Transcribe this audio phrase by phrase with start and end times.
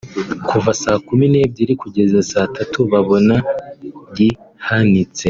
[0.47, 3.35] kuva Saa Kumi n’ebyiri kugeza Saa Tatu babona
[4.15, 5.19] gihanitse